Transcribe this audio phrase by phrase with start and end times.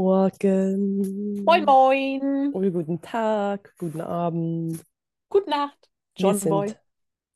[0.00, 1.44] Morgen.
[1.44, 2.54] Moin, moin.
[2.54, 4.82] Oder guten Tag, guten Abend.
[5.28, 6.68] Gute Nacht, Wir John Boy.
[6.68, 6.80] sind,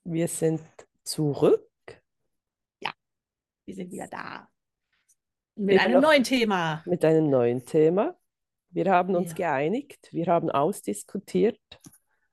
[0.05, 0.63] wir sind
[1.03, 1.69] zurück.
[2.81, 2.91] Ja,
[3.67, 4.49] wir sind wieder da.
[5.57, 6.83] Mit Immer einem neuen Thema.
[6.87, 8.17] mit einem neuen Thema.
[8.71, 9.37] Wir haben uns Ja.
[9.37, 11.61] geeinigt, wir haben ausdiskutiert,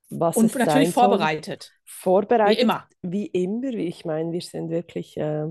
[0.09, 1.03] was Und es sein natürlich soll.
[1.09, 1.73] vorbereitet.
[1.83, 2.87] Wie Vorbereitet, immer.
[3.01, 3.73] wie immer.
[3.73, 5.47] Ich meine, wir sind wirklich äh,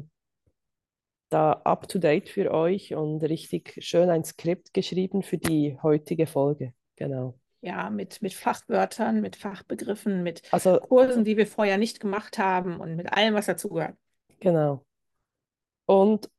[1.31, 6.27] da up to date für euch und richtig schön ein Skript geschrieben für die heutige
[6.27, 6.75] Folge.
[6.97, 7.39] Genau.
[7.63, 12.81] Ja, mit, mit Fachwörtern, mit Fachbegriffen, mit Also, Kursen, die wir vorher nicht gemacht haben
[12.81, 13.97] und mit allem, was dazugehört.
[14.41, 14.85] genau.
[15.87, 16.31] Und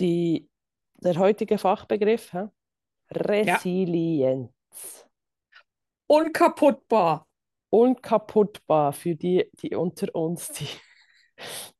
[0.00, 0.48] die,
[1.02, 2.38] der heutige Fachbegriff, hä?
[2.38, 4.50] Ja, Resilienz.
[6.06, 7.26] unkaputtbar.
[7.70, 10.66] Unkaputtbar für die, die unter uns, die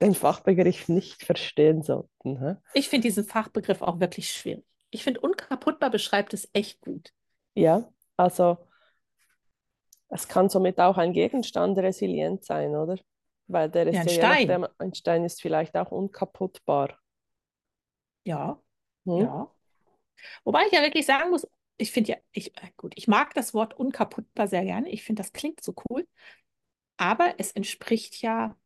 [0.02, 2.38] den Fachbegriff nicht verstehen sollten.
[2.40, 2.56] Hä?
[2.72, 4.64] Ich finde diesen Fachbegriff auch wirklich schwierig.
[4.90, 7.12] Ich finde, unkaputtbar beschreibt es echt gut.
[7.54, 8.58] Ja, also
[10.10, 12.96] es kann somit auch ein Gegenstand resilient sein, oder?
[13.46, 14.26] Weil der Ja, ist ein ja Stein.
[14.26, 16.98] nachdem, ein Stein ist vielleicht auch unkaputtbar.
[18.24, 18.62] Ja,
[19.06, 19.24] Hm?
[19.24, 19.52] ja.
[20.44, 21.46] Wobei ich ja wirklich sagen muss,
[21.76, 24.88] ich finde ja, ich, äh, gut, ich mag das Wort unkaputtbar sehr gerne.
[24.90, 26.06] Ich finde, das klingt so cool.
[26.98, 28.56] Aber es entspricht ja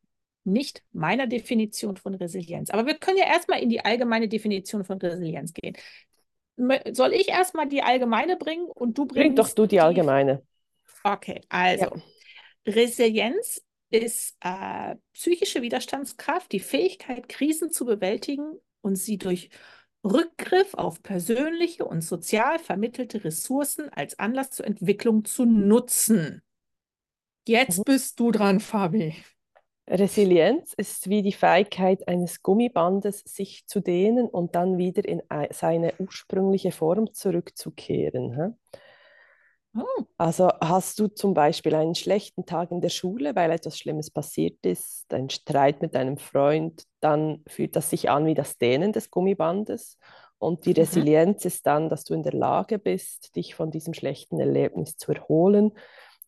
[0.45, 2.71] nicht meiner Definition von Resilienz.
[2.71, 5.77] Aber wir können ja erstmal in die allgemeine Definition von Resilienz gehen.
[6.93, 9.81] Soll ich erstmal die allgemeine bringen und du Bring doch bringst du die die.
[9.81, 10.43] allgemeine.
[11.05, 11.41] Okay,
[11.75, 11.89] Ja.
[11.89, 12.03] also
[12.67, 19.51] Resilienz ist äh, psychische Widerstandskraft, die Fähigkeit, Krisen zu bewältigen und sie durch
[20.05, 26.43] Rückgriff auf persönliche und sozial vermittelte Ressourcen als Anlass zur Entwicklung zu nutzen.
[27.69, 27.83] Mhm.
[27.83, 29.15] Jetzt bist du dran, Fabi.
[29.89, 35.49] Resilienz ist wie die Fähigkeit eines Gummibandes, sich zu dehnen und dann wieder in ei-
[35.53, 38.57] seine ursprüngliche Form zurückzukehren.
[39.75, 44.11] Oh, Also hast du zum Beispiel einen schlechten Tag in der Schule, weil etwas Schlimmes
[44.11, 48.93] passiert ist, ein Streit mit deinem Freund, dann fühlt das sich an wie das Dehnen
[48.93, 49.99] des Gummibandes.
[50.39, 50.77] Und die mhm.
[50.81, 55.13] Resilienz ist dann, dass du in der Lage bist, dich von diesem schlechten Erlebnis zu
[55.13, 55.73] erholen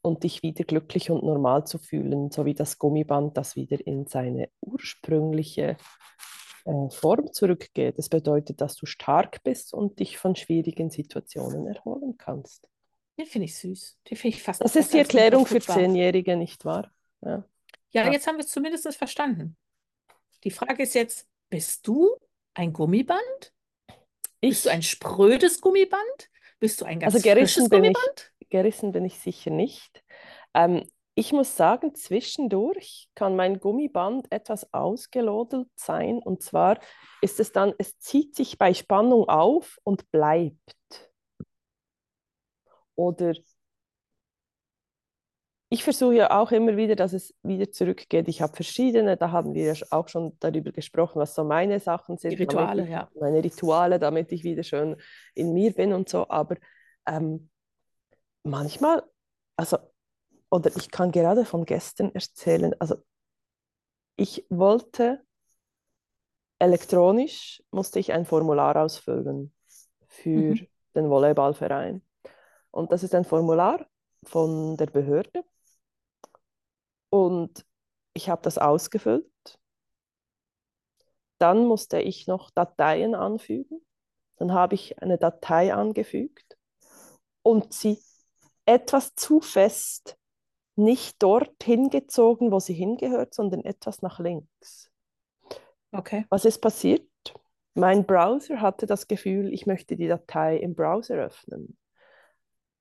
[0.04, 4.06] und dich wieder glücklich und normal zu fühlen, so wie das Gummiband, das wieder in
[4.06, 5.76] seine ursprüngliche
[6.64, 7.98] äh, Form zurückgeht.
[7.98, 12.68] Das bedeutet, dass du stark bist und dich von schwierigen Situationen erholen kannst.
[13.18, 13.98] Den finde ich süß.
[14.10, 15.60] Den finde ich fast Das ist die Erklärung für.
[15.60, 16.90] Zehnjährige, nicht wahr?
[17.22, 17.44] Ja.
[17.92, 18.12] Ja, Ja.
[18.12, 19.56] jetzt haben wir es zumindest verstanden.
[20.42, 22.16] Die Frage ist jetzt, bist du
[22.54, 23.54] ein Gummiband?
[24.40, 26.30] Bist du ein Ich, sprödes Gummiband?
[26.60, 28.32] Bist du ein also ganz frisches gerissen bin ich, Gummiband?
[28.54, 30.04] Gerissen bin ich sicher nicht.
[30.54, 36.18] Ähm, ich muss sagen, zwischendurch kann mein Gummiband etwas ausgelodelt sein.
[36.18, 36.78] Und zwar
[37.20, 40.76] ist es dann, es zieht sich bei Spannung auf und bleibt.
[42.94, 43.34] Oder
[45.68, 48.28] ich versuche ja auch immer wieder, dass es wieder zurückgeht.
[48.28, 52.16] Ich habe verschiedene, da haben wir ja auch schon darüber gesprochen, was so meine Sachen
[52.16, 53.08] Die sind, damit Rituale, ich, ja.
[53.18, 54.96] meine Rituale, damit ich wieder schön
[55.34, 56.28] in mir bin und so.
[56.28, 56.56] Aber
[57.06, 57.50] ähm,
[58.44, 59.02] manchmal,
[59.56, 59.78] also,
[60.50, 62.96] oder ich kann gerade von gestern erzählen, also
[64.16, 65.24] ich wollte
[66.58, 69.54] elektronisch, musste ich ein Formular ausfüllen
[70.08, 70.66] für Mhm.
[70.94, 72.02] den Volleyballverein.
[72.70, 73.86] Und das ist ein Formular
[74.24, 75.44] von der Behörde.
[77.10, 77.64] Und
[78.14, 79.26] ich habe das ausgefüllt.
[81.38, 83.80] Dann musste ich noch Dateien anfügen.
[84.36, 86.56] Dann habe ich eine Datei angefügt
[87.42, 87.98] und sie
[88.66, 90.16] etwas zu fest
[90.76, 94.90] nicht dorthin gezogen, wo sie hingehört, sondern etwas nach links.
[95.92, 96.26] Okay.
[96.28, 97.08] Was ist passiert?
[97.74, 101.76] Mein Browser hatte das Gefühl, ich möchte die Datei im Browser öffnen.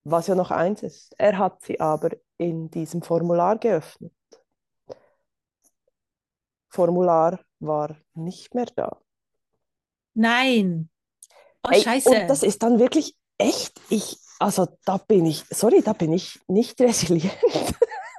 [0.04, 1.16] Was ja noch eins ist.
[1.18, 4.14] Er hat sie aber in diesem Formular geöffnet.
[6.68, 9.00] Formular war nicht mehr da.
[10.16, 10.90] Nein.
[11.64, 12.46] Oh, Ey, und das Scheiße.
[12.46, 17.34] ist dann wirklich echt, ich, also da bin ich, sorry, da bin ich nicht resilient.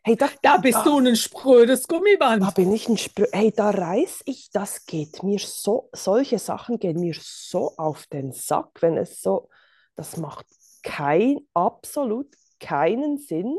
[0.04, 2.54] Hey, da, Da bist da, du ein sprödes da Gummiband.
[2.54, 6.98] bin ich ein Spr hey, da reiß ich, das geht mir so, solche Sachen gehen
[6.98, 9.50] mir so auf den Sack, wenn es so,
[9.96, 10.46] das macht
[10.82, 13.58] kein, absolut keinen Sinn,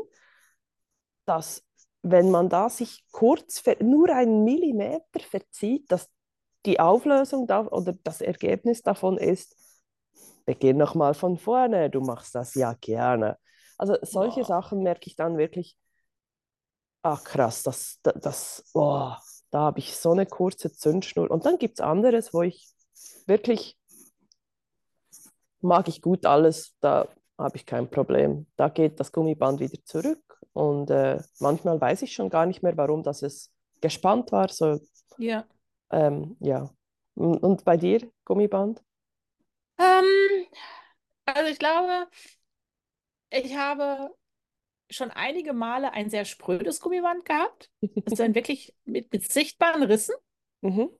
[1.24, 1.62] dass
[2.02, 6.10] wenn man da sich kurz, nur einen Millimeter verzieht, dass
[6.66, 9.54] die Auflösung da, oder das Ergebnis davon ist,
[10.50, 13.38] beginn nochmal von vorne, du machst das ja gerne.
[13.78, 14.44] Also solche Oh.
[14.44, 15.76] Sachen merke ich dann wirklich,
[17.02, 19.12] ach krass, das, das, das oh,
[19.50, 21.30] da habe ich so eine kurze Zündschnur.
[21.30, 22.68] Und dann gibt es anderes, wo ich
[23.26, 23.78] wirklich
[25.60, 27.08] mag ich gut alles, da
[27.38, 28.46] habe ich kein Problem.
[28.56, 30.20] Da geht das Gummiband wieder zurück
[30.52, 33.50] und äh, manchmal weiß ich schon gar nicht mehr, warum das es
[33.80, 34.48] gespannt war.
[34.48, 34.78] So,
[35.18, 35.46] Ja.
[35.90, 36.70] ähm, ja.
[37.14, 38.82] Und und bei dir, Gummiband?
[39.80, 40.46] Ähm,
[41.26, 42.08] also ich glaube,
[43.30, 44.14] ich habe
[44.90, 47.70] schon einige Male ein sehr sprödes Gummiband gehabt.
[48.04, 50.14] Also dann wirklich mit, mit sichtbaren Rissen,
[50.62, 50.90] Mhm.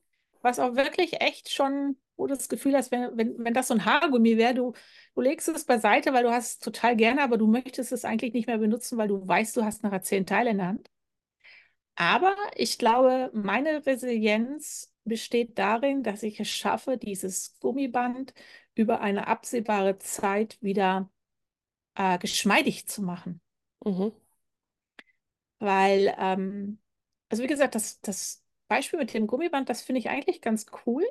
[0.42, 3.74] was auch wirklich echt schon, wo du das Gefühl hast, wenn, wenn, wenn das so
[3.74, 4.72] ein Haargummi wäre, du,
[5.14, 8.32] du legst es beiseite, weil du hast es total gerne, aber du möchtest es eigentlich
[8.32, 10.90] nicht mehr benutzen, weil du weißt, du hast nachher zehn Teile in der Hand.
[11.96, 18.32] Aber ich glaube, meine Resilienz besteht darin, dass ich es schaffe, dieses Gummiband
[18.80, 21.10] über eine absehbare Zeit wieder
[21.94, 23.40] äh, geschmeidig zu machen.
[23.84, 24.12] Mhm.
[25.58, 26.80] Weil, ähm,
[27.28, 31.04] also wie gesagt, das, das Beispiel mit dem Gummiband, das finde ich eigentlich ganz cool,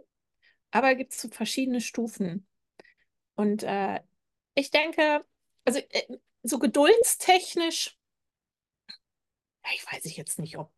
[0.71, 2.47] aber gibt es so verschiedene Stufen.
[3.35, 3.99] Und äh,
[4.55, 5.23] ich denke,
[5.63, 7.97] also äh, so geduldstechnisch,
[9.73, 10.71] ich weiß ich jetzt nicht, ob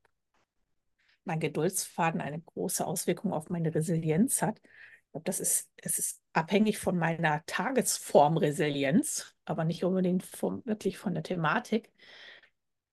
[1.23, 4.59] mein Geduldsfaden eine große Auswirkung auf meine Resilienz hat.
[4.59, 10.97] Ich glaube, das ist, es ist abhängig von meiner Tagesform-Resilienz, aber nicht unbedingt vom, wirklich
[10.97, 11.91] von der Thematik.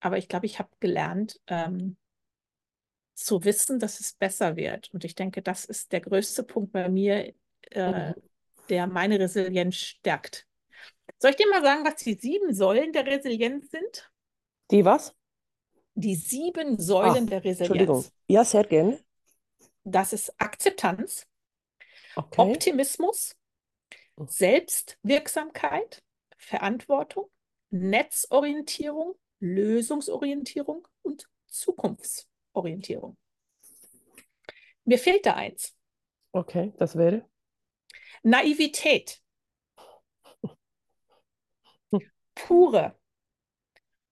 [0.00, 1.96] Aber ich glaube, ich habe gelernt, ähm,
[3.14, 4.92] zu wissen, dass es besser wird.
[4.94, 7.34] Und ich denke, das ist der größte Punkt bei mir,
[7.70, 8.14] äh, Mhm.
[8.68, 10.46] der meine Resilienz stärkt.
[11.18, 14.10] Soll ich dir mal sagen, was die sieben Säulen der Resilienz sind?
[14.70, 15.14] Die was?
[15.94, 18.04] Die sieben Säulen der Entschuldigung.
[18.04, 18.12] Resilienz.
[18.28, 18.98] Ja, sehr gerne.
[19.84, 21.26] Das ist Akzeptanz,
[22.18, 22.40] Okay.
[22.42, 23.36] Optimismus,
[24.16, 26.02] Selbstwirksamkeit,
[26.36, 27.30] Verantwortung,
[27.70, 33.16] Netzorientierung, Lösungsorientierung und Zukunftsorientierung.
[34.84, 35.76] Mir fehlt da eins.
[36.32, 37.24] Okay, das wäre.
[38.24, 39.22] Naivität.
[42.34, 42.98] Pure,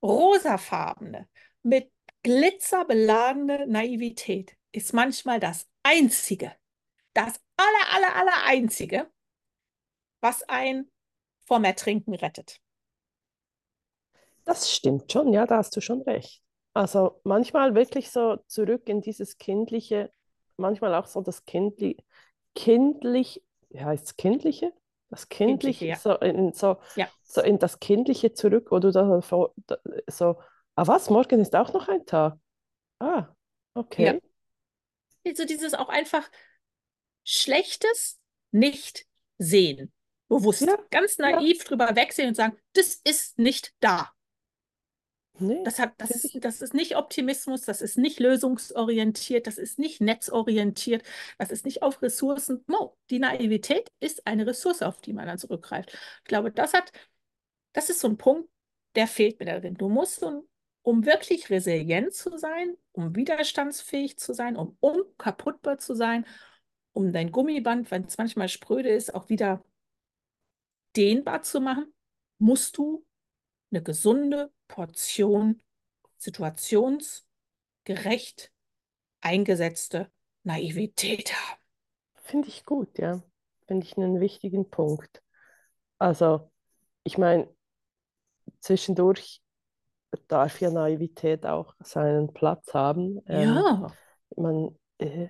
[0.01, 1.29] rosafarbene,
[1.65, 1.91] mit
[2.23, 6.55] Glitzer beladene Naivität ist manchmal das Einzige,
[7.17, 9.11] das aller, aller, aller Einzige,
[10.21, 10.91] was ein
[11.47, 12.61] vom Ertrinken rettet.
[14.45, 16.43] Das stimmt schon, ja, da hast du schon recht.
[16.75, 20.11] Also manchmal wirklich so zurück in dieses Kindliche,
[20.57, 21.97] manchmal auch so das Kindli
[22.55, 24.73] kindlich, wie heißt es Kindliche?
[25.09, 25.97] Das Kindliche, Kindliche, ja.
[25.97, 27.09] so in, so, Ja.
[27.23, 29.55] so in das Kindliche zurück, wo du da so,
[30.09, 30.37] so,
[30.75, 32.39] ah was, morgen ist auch noch ein Tag.
[32.99, 33.29] Ah,
[33.75, 34.21] okay.
[35.27, 36.31] Also dieses auch einfach
[37.29, 38.19] Schlechtes
[38.53, 39.05] nicht
[39.37, 39.93] sehen.
[40.29, 40.63] Bewusst.
[40.63, 41.31] Ja, Ganz ja.
[41.31, 44.13] naiv drüber wegsehen und sagen, das ist nicht da.
[45.39, 49.79] Nee, Das, hat, das, ist, das ist nicht Optimismus, das ist nicht lösungsorientiert, das ist
[49.79, 51.03] nicht netzorientiert,
[51.37, 52.65] das ist nicht auf Ressourcen.
[52.69, 55.93] No, die Naivität ist eine Ressource, auf die man dann zurückgreift.
[55.93, 56.91] Ich glaube, das hat,
[57.73, 58.49] das ist so ein Punkt,
[58.95, 59.75] der fehlt mir darin.
[59.75, 60.49] Du musst, um,
[60.83, 66.25] um wirklich resilient zu sein, um widerstandsfähig zu sein, um unkaputtbar zu sein,
[66.97, 69.63] um dein Gummiband, wenn es manchmal spröde ist, auch wieder
[70.97, 71.93] dehnbar zu machen,
[72.39, 73.05] musst du
[73.71, 75.61] eine gesunde Portion
[76.17, 78.51] situationsgerecht
[79.21, 80.11] eingesetzte
[80.43, 81.61] Naivität haben.
[82.23, 83.23] Finde ich gut, ja.
[83.67, 85.23] Finde ich einen wichtigen Punkt.
[85.99, 86.51] Also,
[87.05, 87.47] ich meine,
[88.61, 89.43] zwischendurch
[90.29, 93.21] darf ja Naivität auch seinen Platz haben.
[93.27, 93.93] Ähm, Ja,
[94.37, 95.29] man, äh,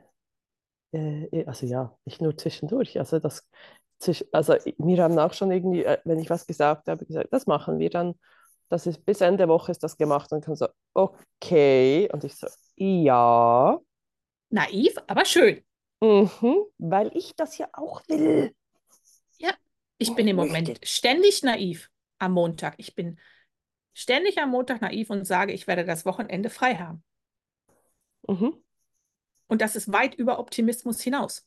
[0.93, 2.99] äh, also ja, nicht nur zwischendurch.
[2.99, 3.49] Also das,
[4.33, 7.79] also wir haben auch schon irgendwie, äh, wenn ich was gesagt habe, gesagt, das machen
[7.79, 8.15] wir dann.
[8.69, 12.09] Das ist bis Ende Woche ist das gemacht und dann so, okay.
[12.13, 13.79] Und ich so, ja,
[14.51, 15.65] naiv, aber schön.
[16.01, 18.53] mhm, weil ich das ja auch will.
[19.39, 19.53] Ja,
[19.99, 20.37] ich bin im.
[20.37, 22.75] Moment ständig naiv am Montag.
[22.79, 23.19] Ich bin
[23.95, 27.05] ständig am Montag naiv und sage, ich werde das Wochenende frei haben.
[28.29, 28.55] Mhm.
[29.49, 31.47] Und das ist weit über Optimismus hinaus.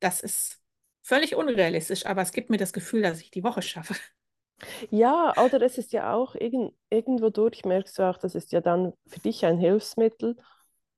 [0.00, 0.60] Das ist
[1.02, 3.94] völlig unrealistisch, aber es gibt mir das Gefühl, dass ich die Woche schaffe.
[4.90, 8.60] Ja, oder es ist ja auch irgend, irgendwo durch, merkst du auch, das ist ja
[8.60, 10.36] dann für dich ein Hilfsmittel,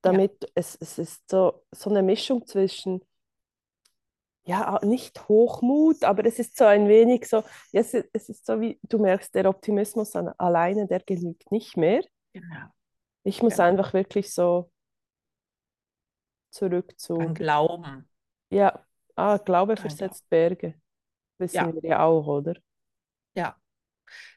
[0.03, 3.03] damit es, es ist so, so eine Mischung zwischen,
[4.45, 7.39] ja, nicht Hochmut, aber es ist so ein wenig so,
[7.73, 11.77] ja, es, ist- es ist so wie, du merkst, der Optimismus alleine, der genügt nicht
[11.77, 12.03] mehr.
[12.35, 12.73] Genau.
[13.25, 13.69] Ich muss Genau.
[13.69, 14.71] einfach wirklich so
[16.53, 18.09] zurück An zu, Glauben.
[18.51, 20.75] ja, ah, Glaube versetzt Berge,
[21.39, 21.75] wissen Ja.
[21.75, 22.55] wir ja auch, oder?
[23.35, 23.61] Ja.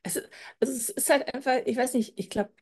[0.03, 0.29] Es, ist-
[0.59, 2.53] es ist halt einfach, ich weiß nicht, ich glaube,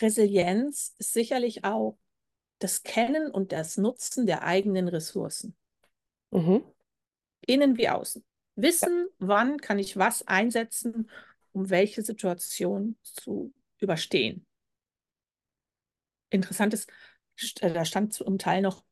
[0.00, 1.98] Resilienz ist sicherlich auch
[2.58, 5.56] das Kennen und das Nutzen der eigenen Ressourcen.
[6.32, 6.64] Mhm.
[7.46, 8.24] innen wie außen.
[8.56, 11.10] Wissen, wann kann ich was einsetzen,
[11.52, 14.46] um welche Situation zu überstehen.
[16.30, 16.90] Interessant ist,
[17.60, 18.84] äh, da stand zum Teil noch,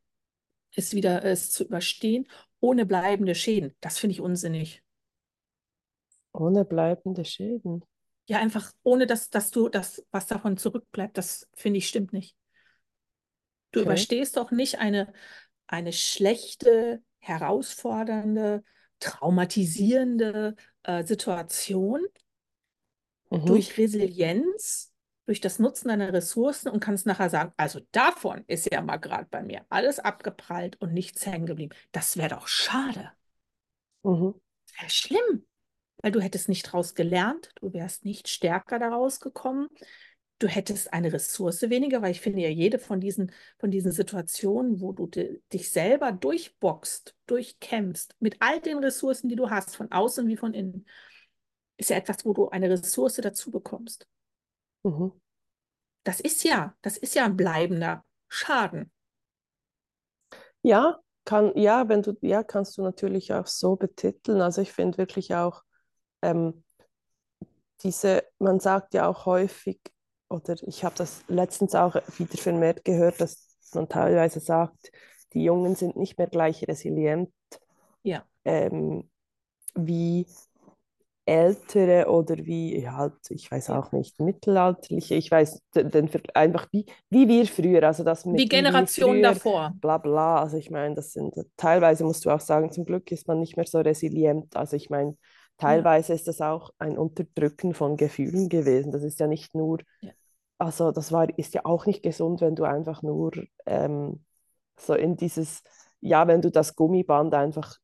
[0.74, 2.28] ist wieder es zu überstehen,
[2.60, 3.74] ohne bleibende Schäden.
[3.80, 4.82] Das finde ich unsinnig.
[6.34, 7.82] Ohne bleibende Schäden.
[8.26, 12.36] Ja, einfach ohne dass, dass du das, was davon zurückbleibt, das finde ich stimmt nicht.
[13.72, 13.80] Du Okay.
[13.80, 15.12] überstehst doch nicht eine,
[15.66, 18.64] eine schlechte, herausfordernde,
[19.00, 22.00] traumatisierende äh, Situation
[23.30, 23.44] Mhm.
[23.44, 24.92] durch Resilienz,
[25.26, 29.26] durch das Nutzen deiner Ressourcen und kannst nachher sagen, also davon ist ja mal gerade
[29.31, 31.75] bei mir alles abgeprallt und nichts hängen geblieben.
[31.93, 33.11] Das wäre doch schade.
[34.02, 34.35] Mhm.
[34.66, 35.47] Das wäre schlimm,
[36.02, 39.69] weil du hättest nicht daraus gelernt, du wärst nicht stärker daraus gekommen.
[40.40, 44.81] Du hättest eine Ressource weniger, weil ich finde ja, jede von diesen, von diesen Situationen,
[44.81, 49.90] wo du di- dich selber durchboxt, durchkämpfst, mit all den Ressourcen, die du hast, von
[49.93, 50.87] außen wie von innen,
[51.76, 54.07] ist ja etwas, wo du eine Ressource dazu bekommst.
[54.84, 55.12] Mhm.
[56.04, 58.90] Das ist ja, das ist ja ein bleibender Schaden.
[60.62, 64.40] Ja, kann, ja, wenn du, ja, kannst du natürlich auch so betiteln.
[64.40, 65.62] Also ich finde wirklich auch
[66.22, 66.64] ähm,
[67.82, 69.80] diese, man sagt ja auch häufig,
[70.28, 74.90] oder ich habe das letztens auch wieder vermehrt gehört, dass man teilweise sagt,
[75.32, 77.32] die Jungen sind nicht mehr gleich resilient
[78.02, 79.10] Ja, ähm,
[79.74, 80.26] wie
[81.26, 83.78] ältere oder wie, ja, halt, ich weiß ja.
[83.78, 88.26] auch nicht, mittelalterliche, ich weiß den, den, Ver- einfach wie, wie wir früher, also das
[88.28, 89.78] Die mit wir Generation früher, davor.
[89.81, 93.28] bla bla, also ich meine, das sind, teilweise musst du auch sagen, zum Glück ist
[93.28, 95.16] man nicht mehr so resilient, also ich meine,
[95.61, 99.78] Ja, teilweise ist das auch ein Unterdrücken von Gefühlen gewesen, das ist ja nicht nur,
[100.00, 100.14] ja,
[100.59, 103.33] also das war, ist ja auch nicht gesund, wenn du einfach nur
[103.66, 104.25] ähm,
[104.78, 105.62] so in dieses,
[106.00, 107.76] ja, wenn du das Gummiband einfach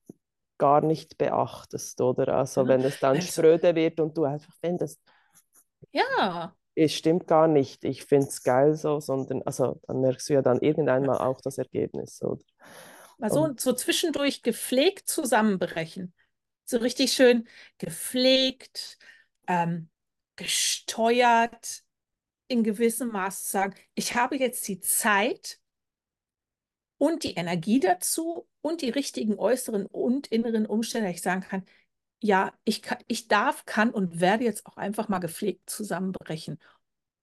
[0.61, 2.37] gar nicht beachtest, oder?
[2.37, 5.01] Also wenn es dann es, spröde wird und du einfach findest,
[5.93, 10.35] ja, es stimmt gar nicht, ich finde es geil so, sondern, also dann merkst du
[10.35, 12.43] ja dann irgendwann mal auch das Ergebnis, oder?
[13.19, 16.15] mal so, Und so zwischendurch gepflegt zusammenbrechen.
[16.65, 17.49] So richtig schön
[17.79, 18.99] gepflegt,
[19.49, 19.91] ähm,
[20.37, 21.83] gesteuert,
[22.49, 25.59] in gewissem Maß zu sagen, ich habe jetzt die Zeit
[27.01, 31.65] und die Energie dazu und die richtigen äußeren und inneren Umstände, dass ich sagen kann,
[32.23, 36.59] ja, ich, kann, ich darf, kann und werde jetzt auch einfach mal gepflegt zusammenbrechen,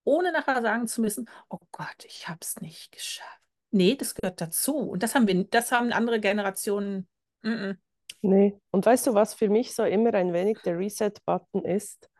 [0.02, 3.40] ohne nachher sagen zu müssen, oh Gott, ich habe es nicht geschafft.
[3.70, 4.76] Nee, das gehört dazu.
[4.78, 7.06] Und das haben wir, das haben andere Generationen.
[7.42, 7.76] Mm -mm.
[8.22, 12.10] nee, und weißt du, was für mich so immer ein wenig der Reset-Button ist?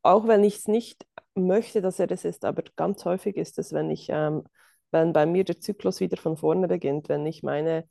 [0.00, 3.74] Auch wenn ich es nicht möchte, dass er das ist, aber ganz häufig ist es,
[3.74, 4.44] wenn ich, ähm,
[4.90, 7.88] wenn bei mir der Zyklus wieder von vorne beginnt, wenn ich meine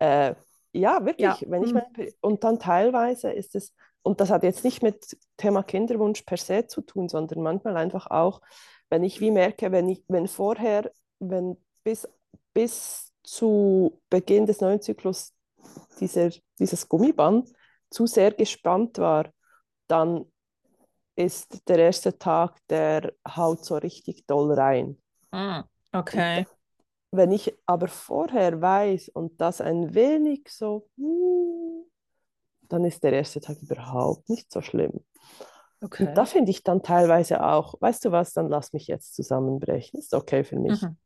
[0.00, 0.34] Äh,
[0.72, 4.42] ja, Ja, wirklich, wenn ich mm, meine, und dann teilweise ist es, und das hat
[4.42, 8.40] jetzt nicht mit Thema Kinderwunsch per se zu tun, sondern manchmal einfach auch,
[8.90, 12.08] wenn ich wie merke, wenn ich, wenn vorher, wenn bis,
[12.54, 15.34] bis zu Beginn des neuen Zyklus
[16.00, 17.50] dieser, dieses Gummiband
[17.90, 19.30] zu sehr gespannt war,
[19.88, 20.26] dann
[21.16, 24.98] ist der erste Tag, der haut so richtig doll rein.
[25.48, 26.46] Und okay.
[27.10, 31.84] wenn ich aber vorher weiß und das ein wenig so, hm,
[32.68, 35.04] dann ist der erste Tag überhaupt nicht so schlimm.
[35.98, 36.26] Und da Okay.
[36.26, 40.00] finde ich dann teilweise auch, weißt du was, dann lass mich jetzt zusammenbrechen.
[40.00, 40.74] Ist okay für mich.
[40.74, 40.96] Mhm.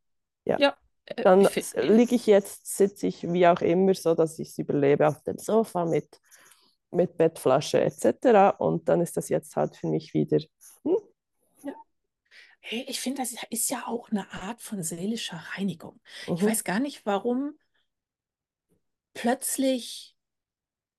[0.47, 0.59] Ja.
[0.59, 0.77] Ja,
[1.07, 5.09] äh, Dann liege ich jetzt, sitze ich wie auch immer so, dass ich es überlebe
[5.09, 6.09] auf dem Sofa mit,
[6.91, 8.51] mit Bettflasche etc.
[8.51, 10.39] Und dann ist das jetzt halt für mich wieder.
[12.69, 16.01] Hey, ich finde, das ist ja auch eine Art von seelischer Reinigung.
[16.23, 16.47] Ich mhm.
[16.47, 17.57] weiß gar nicht, warum
[19.15, 20.17] plötzlich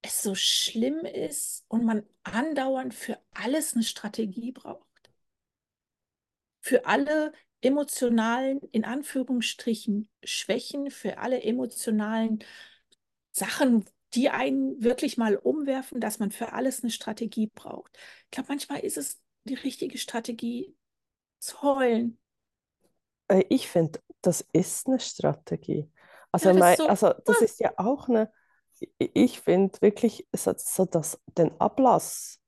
[0.01, 5.11] es so schlimm ist und man andauernd für alles eine Strategie braucht.
[6.61, 12.45] Für alle emotionalen, in Anführungsstrichen, Schwächen, für alle emotionalen
[13.33, 13.83] Sachen,
[14.13, 17.97] die einen wirklich mal umwerfen, dass man für alles eine Strategie braucht.
[18.23, 20.73] Ich glaube, manchmal ist es die richtige Strategie
[21.39, 22.17] zu heulen.
[23.27, 25.89] Äh, Ich finde, das ist eine Strategie.
[26.31, 28.31] Also, Ja, das mein, ist so, also das ist ja auch eine,
[28.99, 32.39] ich finde wirklich, so, so das, den Ablass,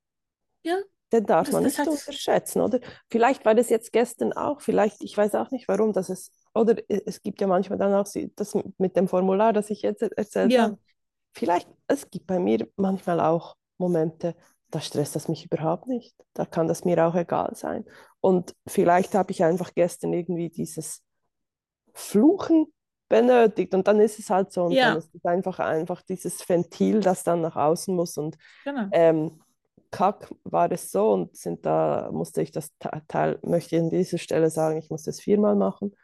[0.62, 0.76] ja,
[1.12, 2.80] den darf das, man das nicht hat, unterschätzen, oder?
[3.10, 6.78] Vielleicht war das jetzt gestern auch, vielleicht, ich weiß auch nicht warum, dass es, oder
[6.88, 8.06] e- es gibt ja manchmal dann auch
[8.36, 10.78] das mit dem Formular, das ich jetzt er- erzählt ja, habe.
[11.34, 14.36] Vielleicht, es gibt bei mir manchmal auch Momente,
[14.70, 16.14] da stresst das mich überhaupt nicht.
[16.34, 17.84] Da kann das mir auch egal sein.
[18.20, 21.02] Und vielleicht habe ich einfach gestern irgendwie dieses
[21.94, 22.66] Fluchen
[23.08, 23.74] benötigt.
[23.74, 24.90] Und dann ist es halt so und Ja.
[24.90, 28.16] dann ist es einfach, einfach dieses Ventil, das dann nach außen muss.
[28.16, 28.88] Und Genau.
[28.92, 29.40] ähm,
[29.90, 33.90] Kack war es so und sind da musste ich das Te- Teil, möchte ich an
[33.90, 35.96] dieser Stelle sagen, ich musste es viermal machen.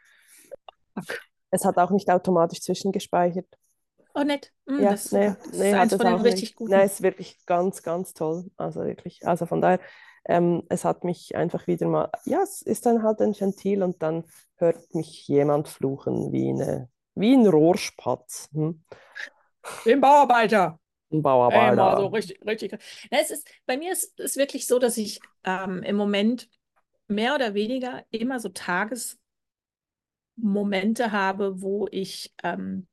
[0.95, 1.19] Fuck.
[1.51, 3.47] Es hat auch nicht automatisch zwischengespeichert.
[4.13, 4.51] Oh, nett.
[4.67, 5.33] Hm, Ja, das nee.
[5.45, 6.55] Das nee, ist eins es von den auch richtig nicht.
[6.57, 6.71] guten.
[6.71, 8.51] Nee, ist wirklich ganz, ganz toll.
[8.57, 9.79] Also wirklich, also von daher,
[10.27, 14.01] ähm, es hat mich einfach wieder mal, ja, es ist dann halt ein Ventil und
[14.03, 14.23] dann
[14.57, 18.83] hört mich jemand fluchen wie eine, wie ein Rohrspatz, hm?
[19.85, 20.79] Den Bauarbeiter.
[21.11, 22.07] Ein Ey, mal so Bauarbeiter.
[22.07, 22.71] richtig, richtig.
[23.09, 26.49] Na, es ist, bei mir ist es wirklich so, dass ich ähm, im Moment
[27.07, 29.17] mehr oder weniger immer so Tagesmomente
[31.11, 32.87] habe, wo ich ähm,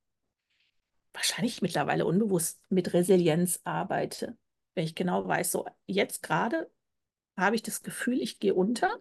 [1.12, 4.36] wahrscheinlich mittlerweile unbewusst mit Resilienz arbeite.
[4.74, 6.70] Wenn ich genau weiß, so jetzt gerade
[7.36, 8.98] habe ich das Gefühl, ich gehe unter,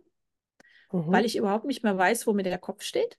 [1.10, 1.26] weil Mhm.
[1.26, 3.18] ich überhaupt nicht mehr weiß, wo mir der Kopf steht.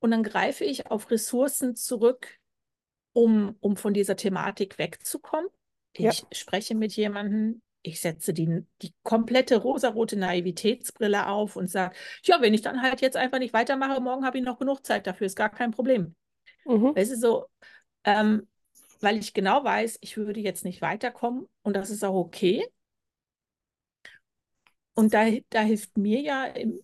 [0.00, 2.38] Und dann greife ich auf Ressourcen zurück,
[3.12, 5.48] um, um von dieser Thematik wegzukommen.
[5.98, 6.10] Ja.
[6.10, 12.40] Ich spreche mit jemandem, ich setze die, die komplette rosarote Naivitätsbrille auf und sage, ja,
[12.40, 15.26] wenn ich dann halt jetzt einfach nicht weitermache, morgen habe ich noch genug Zeit dafür,
[15.26, 16.14] ist gar kein Problem.
[16.66, 16.94] Mhm.
[16.94, 17.46] Es ist so,
[18.04, 18.48] ähm,
[19.00, 22.66] weil ich genau weiß, ich würde jetzt nicht weiterkommen und das ist auch okay.
[24.94, 26.80] Und da, da hilft mir ja im,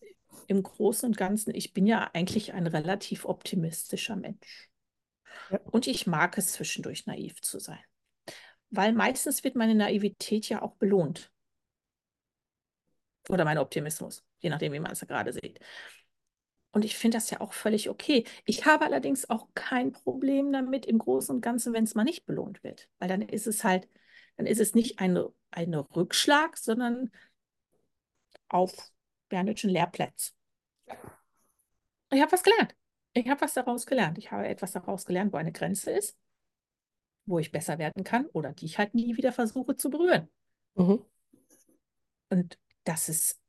[0.46, 4.70] im Großen und Ganzen, ich bin ja eigentlich ein relativ optimistischer Mensch.
[5.50, 5.60] Ja.
[5.70, 7.80] Und ich mag es zwischendurch naiv zu sein.
[8.70, 11.30] Weil meistens wird meine Naivität ja auch belohnt.
[13.28, 15.60] Oder mein Optimismus, je nachdem, wie man es gerade sieht.
[16.72, 18.24] Und ich finde das ja auch völlig okay.
[18.44, 22.26] Ich habe allerdings auch kein Problem damit im Großen und Ganzen, wenn es mal nicht
[22.26, 22.88] belohnt wird.
[22.98, 23.88] Weil dann ist es halt,
[24.36, 25.18] dann ist es nicht ein
[25.50, 27.10] eine Rückschlag, sondern
[28.48, 28.92] auf
[29.28, 30.32] Bernischen Lehrplätze.
[32.10, 32.74] Ich habe was gelernt.
[33.12, 34.18] Ich habe was daraus gelernt.
[34.18, 36.16] Ich habe etwas daraus gelernt, wo eine Grenze ist,
[37.26, 40.28] wo ich besser werden kann oder die ich halt nie wieder versuche zu berühren.
[40.74, 41.04] Mhm.
[42.30, 43.40] Und das ist,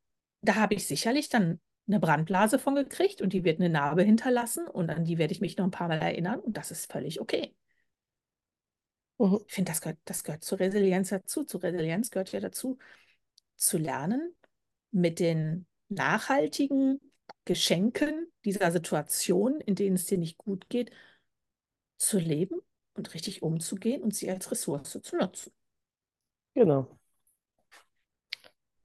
[0.42, 4.68] da habe ich sicherlich dann eine Brandblase von gekriegt und die wird eine Narbe hinterlassen
[4.68, 7.20] und an die werde ich mich noch ein paar Mal erinnern und das ist völlig
[7.20, 7.56] okay.
[9.18, 9.40] Mhm.
[9.48, 11.44] Ich finde, das gehört, das gehört zur Resilienz dazu.
[11.44, 12.78] Zur Resilienz gehört ja dazu,
[13.56, 14.34] zu lernen,
[14.92, 17.00] mit den nachhaltigen
[17.46, 20.92] Geschenken dieser Situation, in denen es dir nicht gut geht,
[21.98, 22.62] zu leben
[22.96, 25.52] und richtig umzugehen und sie als Ressource zu nutzen.
[26.56, 27.00] Genau.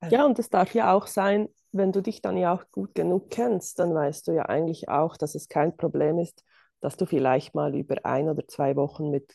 [0.01, 2.95] Also, Ja, und es darf ja auch sein, wenn du dich dann ja auch gut
[2.95, 6.45] genug kennst, dann weißt du ja eigentlich auch, dass es kein Problem ist,
[6.81, 9.35] dass du vielleicht mal über ein oder zwei Wochen mit,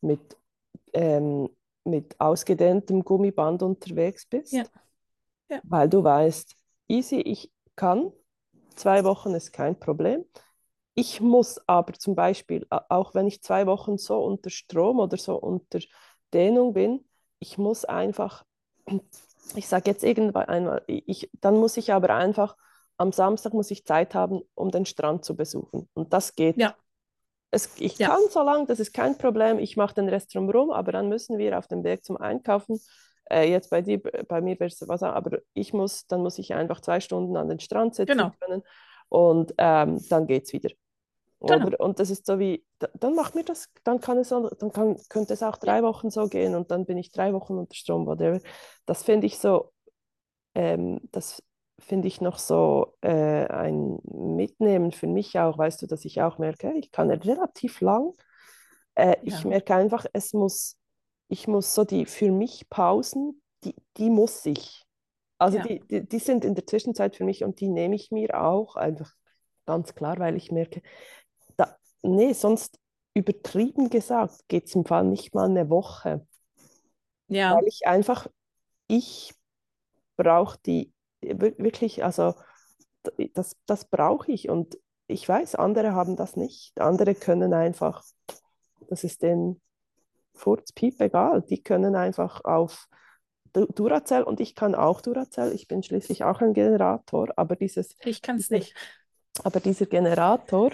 [0.00, 0.36] mit,
[0.94, 1.48] ähm,
[1.84, 4.85] mit ausgedehntem Gummiband unterwegs bist, Ja.
[5.48, 5.62] Ja.
[5.62, 6.54] weil du weißt,
[6.88, 8.12] easy, ich kann,
[8.74, 10.24] zwei Wochen ist kein Problem.
[10.94, 15.36] Ich muss aber zum Beispiel, auch wenn ich zwei Wochen so unter Strom oder so
[15.36, 15.80] unter
[16.34, 17.06] Dehnung bin,
[17.38, 18.44] ich muss einfach,
[19.56, 22.56] ich sage jetzt irgendwann einmal, ich, dann muss ich aber einfach,
[22.98, 25.88] am Samstag muss ich Zeit haben, um den Strand zu besuchen.
[25.94, 26.56] Und das geht.
[26.60, 26.76] Ja.
[27.50, 28.08] Es, ich Ja.
[28.08, 31.38] kann so lange, das ist kein Problem, ich mache den Rest drumherum, aber dann müssen
[31.38, 32.80] wir auf dem Weg zum Einkaufen,
[33.30, 36.54] äh, jetzt bei dir, bei mir wäre es was, aber ich muss, dann muss ich
[36.54, 38.36] einfach zwei Stunden an den Strand sitzen Genau.
[38.40, 38.62] können
[39.08, 40.70] und ähm, dann geht es wieder.
[41.46, 41.66] Genau.
[41.66, 41.80] Oder?
[41.80, 44.96] Und das ist so wie, da- dann macht mir das, dann kann es, dann kann,
[45.08, 48.06] könnte es auch drei Wochen so gehen und dann bin ich drei Wochen unter Strom,
[48.06, 48.40] whatever.
[48.86, 49.72] Das finde ich so,
[50.54, 51.42] ähm, das
[51.78, 56.38] finde ich noch so äh, ein Mitnehmen für mich auch, weißt du, dass ich auch
[56.38, 58.12] merke, ich kann relativ lang,
[58.94, 59.46] äh, ich Ja.
[59.46, 60.76] merke einfach, es muss,
[61.28, 64.84] ich muss so die, für mich Pausen, die, die muss ich.
[65.38, 65.64] Also Ja.
[65.64, 68.76] die, die, die sind in der Zwischenzeit für mich und die nehme ich mir auch
[68.76, 69.12] einfach
[69.66, 70.82] ganz klar, weil ich merke,
[71.56, 72.78] da, nee, sonst
[73.14, 76.26] übertrieben gesagt geht es im Fall nicht mal eine Woche,
[77.28, 77.54] Ja.
[77.54, 78.28] weil ich einfach,
[78.86, 79.34] ich
[80.16, 82.34] brauche die wir- wirklich, also
[83.34, 86.80] das, das brauche ich und ich weiß, andere haben das nicht.
[86.80, 88.02] Andere können einfach,
[88.88, 89.60] das ist denen
[90.36, 92.88] furzpiep egal, die können einfach auf
[93.52, 97.96] Du- Duracell und ich kann auch Duracell, ich bin schließlich auch ein Generator, aber dieses
[98.04, 98.74] Ich kann es nicht.
[99.44, 100.72] aber dieser Generator,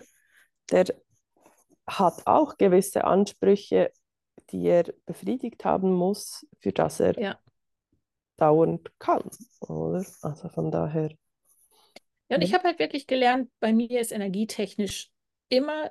[0.70, 0.86] der
[1.86, 3.92] hat auch gewisse Ansprüche,
[4.50, 7.40] die er befriedigt haben muss, für das er Ja.
[8.36, 10.04] dauernd kann, oder?
[10.22, 11.10] Also von daher,
[12.28, 12.54] Ja, und ich Mhm.
[12.54, 15.10] habe halt wirklich gelernt, bei mir ist energietechnisch
[15.48, 15.90] immer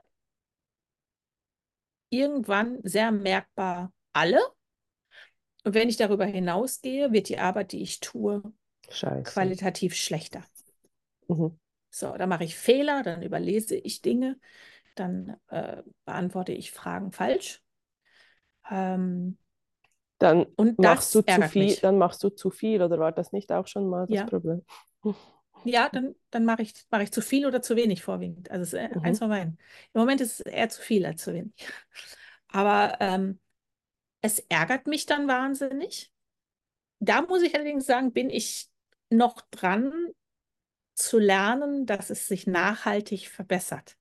[2.11, 4.39] irgendwann sehr merkbar alle.
[5.63, 8.43] Und wenn ich darüber hinausgehe, wird die Arbeit, die ich tue,
[8.89, 9.51] scheiße.
[9.53, 10.43] qualitativ schlechter.
[11.29, 11.57] Mhm.
[11.89, 14.39] So, dann mache ich Fehler, dann überlese ich Dinge,
[14.95, 17.61] dann äh, beantworte ich Fragen falsch.
[18.69, 19.37] Ähm,
[20.19, 21.81] Dann und machst du zu viel, mich.
[21.81, 24.63] dann machst du zu viel, oder war das nicht auch schon mal das Ja, Problem?
[25.63, 28.51] Ja, dann, dann mache ich, mache ich zu viel oder zu wenig vorwiegend.
[28.51, 29.19] Also es ist eins Mhm.
[29.19, 29.57] von beiden.
[29.93, 31.53] Im Moment ist es eher zu viel als zu wenig.
[32.49, 33.39] Aber ähm,
[34.21, 36.11] es ärgert mich dann wahnsinnig.
[36.99, 38.69] Da muss ich allerdings sagen, bin ich
[39.09, 39.93] noch dran
[40.95, 43.97] zu lernen, dass es sich nachhaltig verbessert.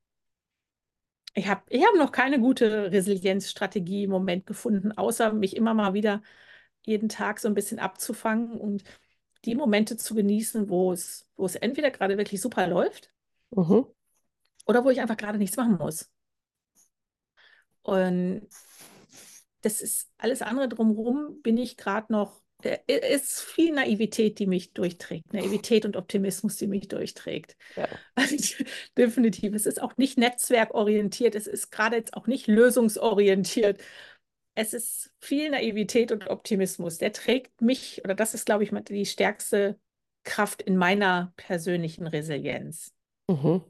[1.34, 5.94] Ich habe ich hab noch keine gute Resilienzstrategie im Moment gefunden, außer mich immer mal
[5.94, 6.22] wieder
[6.82, 8.82] jeden Tag so ein bisschen abzufangen und
[9.44, 13.10] die Momente zu genießen, wo es, wo es entweder gerade wirklich super läuft
[13.56, 13.84] Mhm.
[14.66, 16.10] oder wo ich einfach gerade nichts machen muss.
[17.82, 18.48] Und
[19.62, 22.78] das ist alles andere drumherum, bin ich gerade noch, äh,
[23.14, 25.32] ist viel Naivität, die mich durchträgt.
[25.32, 27.56] Naivität und Optimismus, die mich durchträgt.
[27.76, 27.88] Ja.
[28.14, 28.64] Also,
[28.96, 29.54] definitiv.
[29.54, 33.80] Es ist auch nicht netzwerkorientiert, es ist gerade jetzt auch nicht lösungsorientiert.
[34.54, 36.98] Es ist viel Naivität und Optimismus.
[36.98, 39.78] Der trägt mich, oder das ist, glaube ich, die stärkste
[40.24, 42.92] Kraft in meiner persönlichen Resilienz,
[43.28, 43.64] Mhm.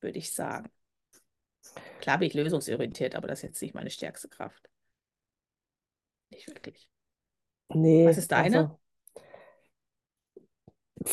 [0.00, 0.70] würde ich sagen.
[2.00, 4.68] Klar bin ich lösungsorientiert, aber das ist jetzt nicht meine stärkste Kraft.
[6.30, 6.88] Nicht wirklich.
[7.74, 8.56] Nee, Was ist deine?
[8.56, 8.80] also,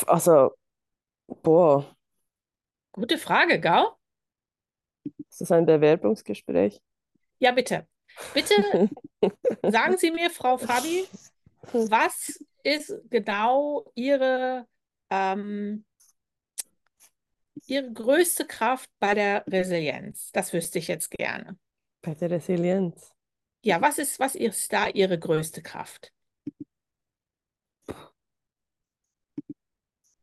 [0.07, 0.55] also,
[1.43, 1.85] boah,
[2.93, 3.95] Gute Frage, Gau.
[5.29, 6.81] ist das ein Bewerbungsgespräch?
[7.39, 7.87] Ja, bitte.
[8.33, 8.89] Bitte
[9.63, 11.07] sagen Sie mir, Frau Fabi,
[11.71, 14.67] was ist genau Ihre,
[15.09, 15.85] ähm,
[17.67, 20.31] Ihre größte Kraft bei der Resilienz?
[20.31, 21.57] Das wüsste ich jetzt gerne.
[22.01, 23.11] Bei der Resilienz.
[23.61, 26.11] Ja, was ist, was ist da Ihre größte Kraft?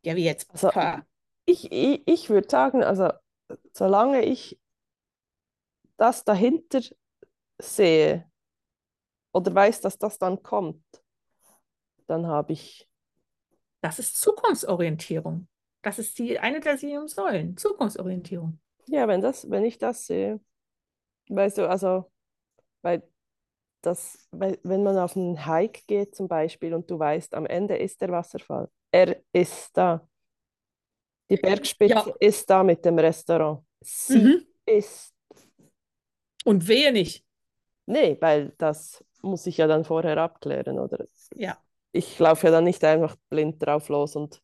[0.04, 0.50] Ja, wie jetzt?
[0.52, 0.70] Also,
[1.44, 3.10] ich, ich, ich würde sagen, also,
[3.72, 4.60] solange ich
[5.96, 6.80] das dahinter
[7.62, 8.30] sehe
[9.32, 10.84] oder weiß, dass das dann kommt,
[12.06, 12.88] dann habe ich,
[13.80, 15.48] Das ist Zukunftsorientierung.
[15.82, 17.56] Das ist die eine der sieben Säulen.
[17.56, 18.60] Zukunftsorientierung.
[18.86, 20.40] ja, wenn das, wenn ich das sehe,
[21.28, 22.10] weißt du, also,
[22.82, 23.02] weil
[23.82, 27.76] das, weil, wenn man auf einen Hike geht zum Beispiel und du weißt, am Ende
[27.76, 30.06] ist der Wasserfall, er ist da.
[31.30, 32.14] Die Bergspitze Ja.
[32.20, 33.64] ist da mit dem Restaurant.
[33.80, 34.46] Sie Mhm.
[34.66, 35.14] ist,
[36.44, 37.24] Und wehe nicht.
[37.92, 41.06] Nee, weil das muss ich ja dann vorher abklären, oder?
[41.36, 41.58] Ja,
[41.92, 44.42] Ich laufe ja dann nicht einfach blind drauf los und,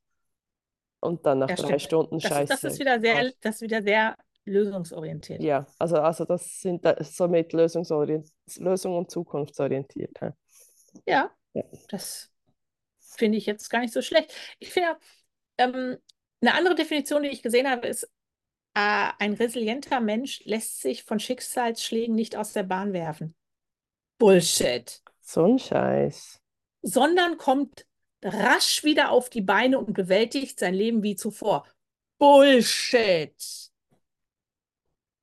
[1.00, 1.82] und dann nach ja, drei stimmt.
[1.82, 2.52] Stunden Das, Scheiße.
[2.54, 5.42] das ist wieder sehr, das ist wieder sehr lösungsorientiert.
[5.42, 10.20] Ja, also, also das sind da- somit lösungsorient, Lösung und zukunftsorientiert.
[10.20, 10.30] hä?
[11.06, 11.62] Ja, Ja.
[11.88, 12.30] das
[13.00, 14.34] finde ich jetzt gar nicht so schlecht.
[14.58, 14.96] Ich finde,
[15.58, 15.98] ähm,
[16.40, 18.04] eine andere Definition, die ich gesehen habe, ist,
[18.74, 23.34] äh, ein resilienter Mensch lässt sich von Schicksalsschlägen nicht aus der Bahn werfen.
[24.18, 25.02] Bullshit.
[25.20, 26.40] So ein Scheiß.
[26.82, 27.86] Sondern kommt
[28.22, 31.66] rasch wieder auf die Beine und bewältigt sein Leben wie zuvor.
[32.18, 33.34] Bullshit.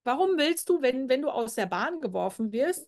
[0.03, 2.87] Warum willst du, wenn, wenn du aus der Bahn geworfen wirst,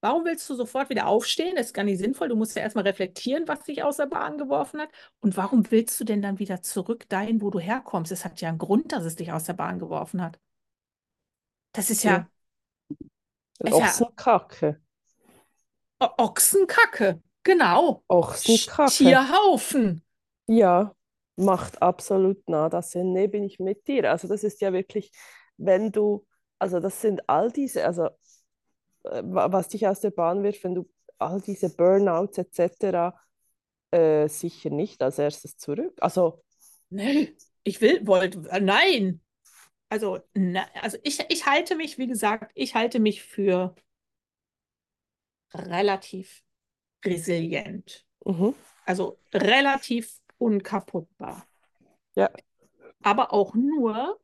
[0.00, 1.54] warum willst du sofort wieder aufstehen?
[1.54, 2.28] Das ist gar nicht sinnvoll.
[2.28, 4.90] Du musst ja erstmal reflektieren, was dich aus der Bahn geworfen hat.
[5.20, 8.10] Und warum willst du denn dann wieder zurück dahin, wo du herkommst?
[8.10, 10.40] Es hat ja einen Grund, dass es dich aus der Bahn geworfen hat.
[11.72, 12.28] Das ist ja,
[13.60, 14.80] ist ja Ochsenkacke.
[14.80, 14.91] O-
[16.18, 17.22] Ochsenkacke.
[17.44, 18.02] Genau.
[18.08, 18.90] Ochsenkacke.
[18.90, 20.02] Stierhaufen.
[20.48, 20.94] Ja,
[21.36, 23.12] macht absolut nada Sinn.
[23.12, 24.10] Nee, bin ich mit dir.
[24.10, 25.10] Also das ist ja wirklich,
[25.56, 26.26] wenn du,
[26.58, 28.08] also das sind all diese, also
[29.04, 30.88] äh, wa- was dich aus der Bahn wirft, wenn du
[31.18, 33.14] all diese Burnouts etc.
[33.90, 35.94] Äh, sicher nicht als erstes zurück.
[36.00, 36.42] Also
[36.90, 37.34] Nee,
[37.64, 39.20] ich will, wollte, äh, nein.
[39.88, 43.74] Also, na, also ich, ich halte mich, wie gesagt, ich halte mich für
[45.54, 46.42] relativ
[47.04, 48.06] resilient.
[48.24, 48.54] mhm.
[48.84, 51.46] Also relativ unkaputtbar.
[52.14, 52.30] Ja,
[53.02, 54.18] Aber auch nur,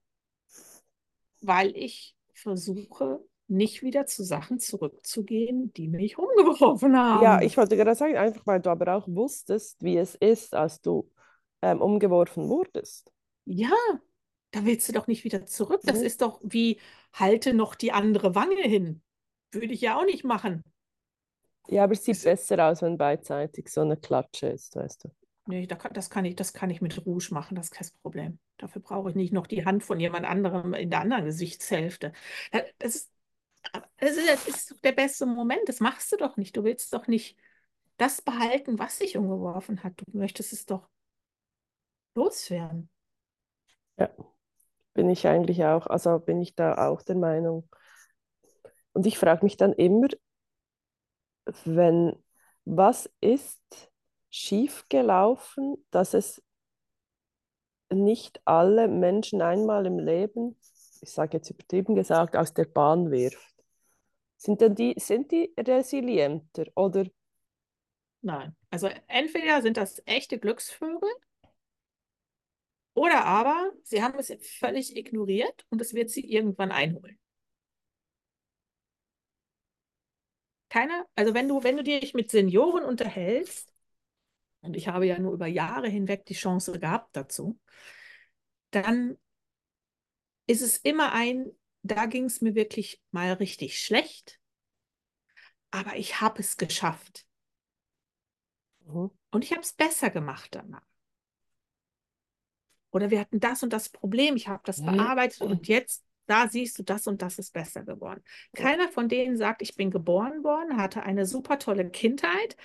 [1.40, 7.42] weil ich versuche, nicht wieder zu Sachen zurückzugehen, die mich umgeworfen ja, haben.
[7.42, 11.10] ich wollte gerade sagen, einfach weil du aber auch wusstest, wie es ist, als du
[11.62, 13.12] ähm, umgeworfen wurdest.
[13.44, 13.70] Ja,
[14.52, 15.82] da willst du doch nicht wieder zurück.
[15.86, 16.06] Das Nee.
[16.06, 16.80] ist doch wie,
[17.12, 19.02] halte noch die andere Wange hin.
[19.52, 20.62] Würde ich ja auch nicht machen.
[21.68, 25.10] Ja, aber es sieht Es- besser aus, wenn beidseitig so eine Klatsche ist, weißt du.
[25.46, 28.38] Nee, das kann ich, das kann ich mit Rouge machen, das ist kein Problem.
[28.58, 32.12] Dafür brauche ich nicht noch die Hand von jemand anderem in der anderen Gesichtshälfte.
[32.52, 33.12] Da- Das ist,
[33.98, 35.68] das ist, das ist doch der beste Moment.
[35.68, 36.56] Das machst du doch nicht.
[36.56, 37.38] Du willst doch nicht
[37.98, 39.94] das behalten, was dich umgeworfen hat.
[40.06, 40.88] Du möchtest es doch
[42.14, 42.90] loswerden.
[43.98, 44.10] Ja,
[44.94, 47.68] bin ich eigentlich auch, also bin ich da auch der Meinung.
[48.92, 50.08] Und ich frage mich dann immer,
[51.64, 52.16] wenn,
[52.64, 53.90] was ist
[54.30, 56.42] schiefgelaufen, dass es
[57.90, 60.58] nicht alle Menschen einmal im Leben,
[61.00, 63.54] ich sage jetzt übertrieben gesagt, aus der Bahn wirft?
[64.36, 67.06] Sind denn die, sind die resilienter oder?
[68.20, 68.54] Nein.
[68.70, 71.08] Also entweder sind das echte Glücksvögel
[72.94, 77.18] oder aber sie haben es völlig ignoriert und es wird sie irgendwann einholen.
[80.68, 83.72] Keiner, also wenn du, wenn du dich mit Senioren unterhältst,
[84.60, 87.58] und ich habe ja nur über Jahre hinweg die Chance gehabt dazu,
[88.70, 89.16] dann
[90.46, 91.50] ist es immer ein,
[91.82, 94.40] da ging es mir wirklich mal richtig schlecht,
[95.70, 97.26] aber ich habe es geschafft.
[98.84, 99.10] Mhm.
[99.30, 100.82] Und ich habe es besser gemacht danach.
[102.90, 106.78] Oder wir hatten das und das Problem, ich habe das bearbeitet und jetzt, da siehst
[106.78, 108.22] du, das und das ist besser geworden.
[108.54, 112.56] Keiner von denen sagt, ich bin geboren worden, hatte eine super tolle Kindheit,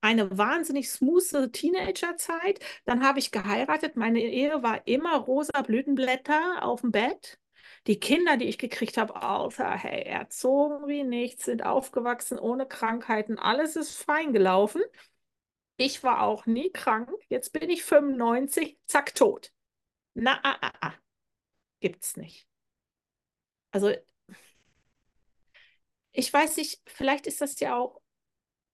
[0.00, 2.60] eine wahnsinnig smooth Teenagerzeit.
[2.84, 3.96] Dann habe ich geheiratet.
[3.96, 7.38] Meine Ehe war immer rosa Blütenblätter auf dem Bett.
[7.86, 13.38] Die Kinder, die ich gekriegt habe, außer hey, erzogen wie nichts, sind aufgewachsen ohne Krankheiten.
[13.38, 14.82] Alles ist fein gelaufen.
[15.76, 17.10] Ich war auch nie krank.
[17.28, 19.52] Jetzt bin ich 95, zack, tot.
[20.14, 20.94] Na, ah, ah, ah.
[21.80, 22.46] Gibt's nicht.
[23.72, 23.92] Also,
[26.12, 28.00] ich weiß nicht, vielleicht ist das ja auch,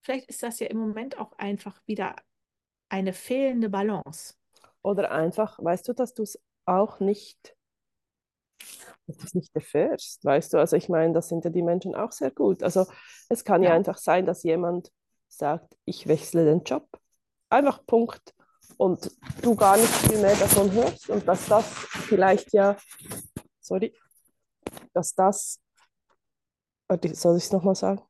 [0.02, 2.16] vielleicht ist das ja im Moment auch einfach wieder
[2.88, 4.34] eine fehlende Balance.
[4.82, 7.56] Oder einfach, weißt du, dass du es auch nicht,
[9.06, 10.58] dass du es nicht erfährst, weißt du?
[10.58, 12.62] Also ich meine, das sind ja die Menschen auch sehr gut.
[12.62, 12.87] Also
[13.28, 13.76] es kann ja Ja.
[13.76, 14.90] einfach sein, dass jemand
[15.28, 16.88] sagt, ich wechsle den Job.
[17.50, 18.34] Einfach Punkt.
[18.76, 19.11] Und
[19.42, 21.66] du gar nicht viel mehr davon hörst und dass das
[22.08, 22.76] vielleicht ja,
[23.61, 23.94] sorry,
[24.94, 25.60] dass das,
[26.88, 28.02] Warte, soll ich es nochmal sagen?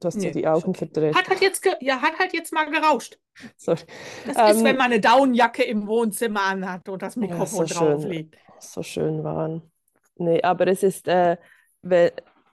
[0.00, 0.76] Du hast ja Nee, die Augen okay.
[0.76, 1.16] verdreht.
[1.16, 3.18] Hat halt jetzt, ja, hat halt jetzt mal gerauscht.
[3.56, 3.86] Sorry.
[4.24, 7.66] Das ist, wenn Ähm, man eine Daunenjacke im Wohnzimmer anhat und das ja, Mikrofon so
[7.66, 8.36] drauf schön, liegt.
[8.58, 9.70] so schön waren.
[10.16, 11.36] Nee, aber es ist, äh,
[11.82, 12.10] wenn,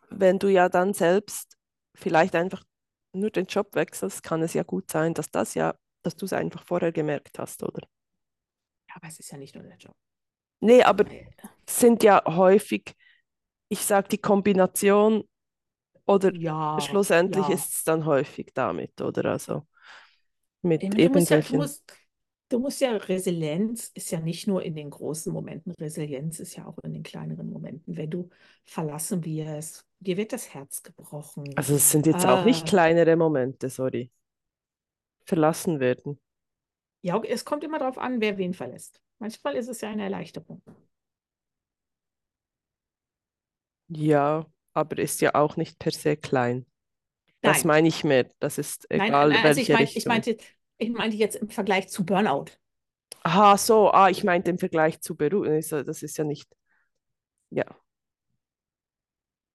[0.10, 1.58] wenn du ja dann selbst
[1.96, 2.64] vielleicht einfach
[3.14, 6.34] nur den Job wechselst, kann es ja gut sein, dass das ja, dass du es
[6.34, 7.82] einfach vorher gemerkt hast, oder?
[8.90, 9.96] Ja, aber es ist ja nicht nur der Job.
[10.62, 11.06] Nee, aber
[11.66, 12.96] es sind ja häufig,
[13.70, 15.24] ich sage die Kombination
[16.08, 17.50] oder Ja, schlussendlich ja.
[17.50, 19.26] ist es dann häufig damit, oder?
[19.34, 19.68] Also
[20.64, 21.84] mit meine, du eben musst ja, du musst,
[22.50, 26.66] du musst ja, Resilienz ist ja nicht nur in den großen Momenten, Resilienz ist ja
[26.68, 27.96] auch in den kleineren Momenten.
[27.98, 28.30] Wenn du
[28.66, 31.46] verlassen wirst, dir wird das Herz gebrochen.
[31.56, 34.12] Also es sind jetzt auch nicht Äh, kleinere Momente, sorry.
[35.24, 36.20] Verlassen werden.
[37.02, 39.02] ja, es kommt immer darauf an, wer wen verlässt.
[39.20, 40.62] Manchmal ist es ja eine Erleichterung.
[43.90, 46.66] Ja, aber ist ja auch nicht per se klein.
[47.44, 48.30] Das Nein, meine ich mehr.
[48.40, 50.08] Das ist nein, egal, nein, also ich welche meine, ich Richtung.
[50.08, 50.38] meinte,
[50.78, 52.46] ich meinte jetzt im Vergleich zu Burnout.
[53.24, 55.48] Aha, so, ah, ich meinte im Vergleich zu Beruf.
[55.48, 56.50] Also, das ist ja nicht.
[57.52, 57.66] Ja,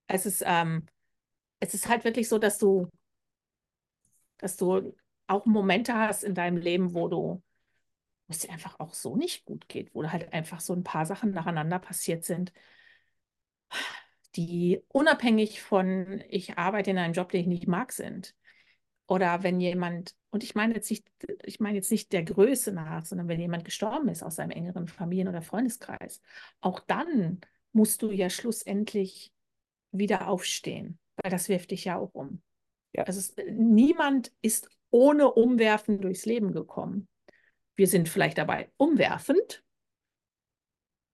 [0.07, 0.87] Es ist, ähm,
[1.61, 2.89] es ist halt wirklich so, dass du,
[4.39, 4.95] dass du
[5.27, 7.17] auch Momente hast in deinem Leben, wo du,
[8.29, 11.07] wo es dir einfach auch so nicht gut geht, wo halt einfach so ein paar
[11.07, 12.53] Sachen nacheinander passiert sind,
[14.37, 18.35] die unabhängig von, ich arbeite in einem Job, den ich nicht mag, sind.
[19.07, 21.07] Oder wenn jemand, und ich meine jetzt nicht,
[21.45, 24.89] ich meine jetzt nicht der Größe nach, sondern wenn jemand gestorben ist aus seinem engeren
[24.89, 26.21] Familien- oder Freundeskreis,
[26.61, 27.41] auch dann
[27.73, 29.33] musst du ja schlussendlich
[29.91, 32.43] wieder aufstehen, weil das wirft dich ja auch um.
[32.95, 37.09] ja, Also es, niemand ist ohne Umwerfen durchs Leben gekommen.
[37.77, 39.64] Wir sind vielleicht dabei umwerfend,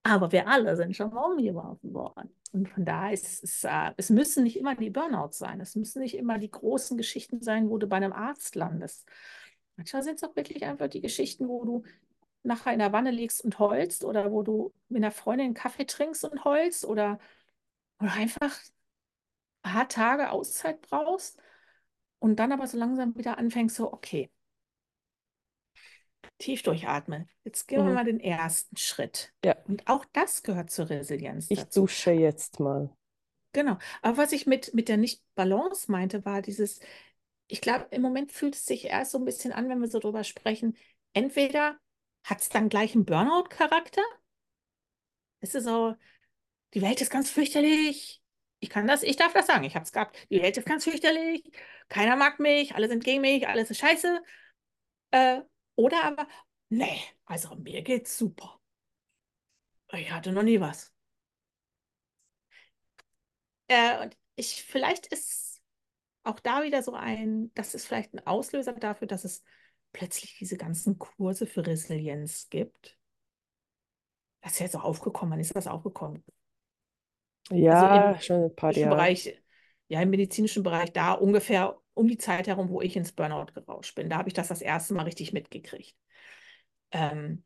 [0.03, 2.35] aber wir alle sind schon mal umgeworfen worden.
[2.53, 5.61] Und von daher ist es, äh, es müssen nicht immer die Burnouts sein.
[5.61, 9.07] Es müssen nicht immer die großen Geschichten sein, wo du bei einem Arzt landest.
[9.77, 11.83] Manchmal sind es auch wirklich einfach die Geschichten, wo du
[12.43, 15.85] nachher in der Wanne liegst und heulst oder wo du mit einer Freundin einen Kaffee
[15.87, 17.19] trinkst und heulst oder,
[18.01, 18.59] oder einfach
[19.63, 21.39] ein paar Tage Auszeit brauchst
[22.19, 24.31] und dann aber so langsam wieder anfängst, so, okay,
[26.39, 27.29] tief durchatmen.
[27.45, 27.95] Jetzt gehen wir mhm.
[27.95, 29.33] mal den ersten Schritt.
[29.45, 31.83] Ja, Und auch das gehört zur Resilienz ich dazu.
[31.83, 32.91] dusche jetzt mal.
[33.53, 33.79] Genau.
[34.03, 36.81] Aber was ich mit, mit der Nicht-Balance meinte, war dieses,
[37.49, 39.99] ich glaube, im Moment fühlt es sich erst so ein bisschen an, wenn wir so
[39.99, 40.77] drüber sprechen.
[41.13, 41.79] Entweder
[42.25, 44.03] hat es dann gleich einen Burnout-Charakter.
[45.41, 45.95] Es ist so,
[46.75, 48.23] die Welt ist ganz fürchterlich.
[48.61, 50.17] Ich kann das, ich darf das sagen, ich habe es gehabt.
[50.31, 51.51] Die Welt ist ganz fürchterlich.
[51.89, 54.23] Keiner mag mich, alle sind gegen mich, alles ist scheiße.
[55.13, 55.41] Äh,
[55.81, 56.27] oder aber,
[56.69, 58.61] nee, also mir geht's super.
[59.93, 60.93] Ich hatte noch nie was.
[63.69, 65.61] Äh, und ich, vielleicht ist
[66.25, 69.43] auch da wieder so ein, das ist vielleicht ein Auslöser dafür, dass es
[69.93, 72.99] plötzlich diese ganzen Kurse für Resilienz gibt.
[74.43, 75.33] Das ist ja so aufgekommen.
[75.33, 76.23] Wann ist das aufgekommen?
[77.51, 78.88] Ja, Also im schon ein paar Jahre.
[78.88, 79.43] Bereich,
[79.88, 83.95] ja, im medizinischen Bereich da ungefähr um die Zeit herum, wo ich ins Burnout gerauscht
[83.95, 84.09] bin.
[84.09, 85.95] Da habe ich das das erste Mal richtig mitgekriegt.
[86.93, 87.45] Ähm,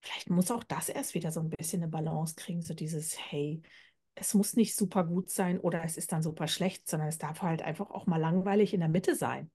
[0.00, 3.62] vielleicht muss auch das erst wieder so ein bisschen eine Balance kriegen, so dieses, hey,
[4.14, 7.42] es muss nicht super gut sein oder es ist dann super schlecht, sondern es darf
[7.42, 9.50] halt einfach auch mal langweilig in der Mitte sein.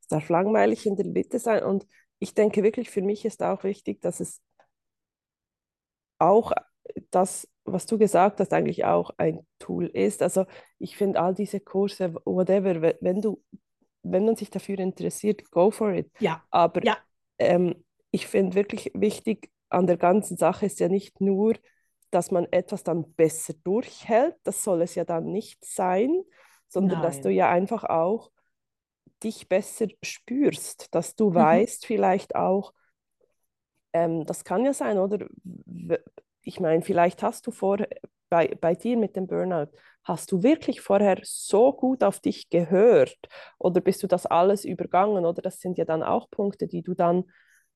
[0.00, 1.62] Es darf langweilig in der Mitte sein.
[1.62, 1.86] Und
[2.18, 4.42] ich denke wirklich, für mich ist auch wichtig, dass es
[6.18, 6.52] auch
[7.10, 10.22] das, was du gesagt hast, eigentlich auch ein Tool ist.
[10.22, 10.46] Also
[10.78, 13.42] ich finde all diese Kurse, whatever, we- wenn du,
[14.02, 16.10] wenn man sich dafür interessiert, go for it.
[16.18, 17.04] Ja, Aber ja,
[17.38, 21.54] ähm, ich finde wirklich wichtig an der ganzen Sache ist ja nicht nur,
[22.10, 26.22] dass man etwas dann besser durchhält, das soll es ja dann nicht sein,
[26.68, 27.30] sondern dass du nein.
[27.30, 28.30] ja einfach auch
[29.22, 31.34] dich besser spürst, dass du Mhm.
[31.34, 32.72] weißt vielleicht auch,
[33.92, 35.26] ähm, das kann ja sein, oder?
[36.42, 37.78] Ich meine, vielleicht hast du vor,
[38.28, 39.68] bei, bei dir mit dem Burnout,
[40.04, 43.18] hast du wirklich vorher so gut auf dich gehört
[43.58, 45.26] oder bist du das alles übergangen?
[45.26, 47.24] Oder das sind ja dann auch Punkte, die du dann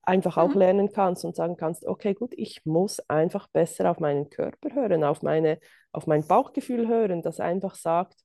[0.02, 0.58] einfach auch Mhm.
[0.58, 5.02] lernen kannst und sagen kannst, okay, gut, ich muss einfach besser auf meinen Körper hören,
[5.04, 5.58] auf meine,
[5.92, 8.16] auf mein Bauchgefühl hören, das einfach sagt,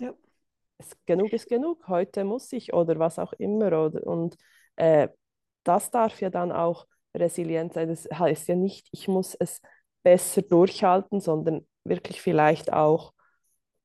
[0.00, 0.14] Ja.
[0.78, 3.66] es, genug ist genug, heute muss ich oder was auch immer.
[3.86, 4.36] Oder, und
[4.76, 5.08] äh,
[5.64, 7.88] das darf ja dann auch resilient sein.
[7.88, 9.60] Das heißt ja nicht, ich muss es
[10.02, 13.12] besser durchhalten, sondern wirklich vielleicht auch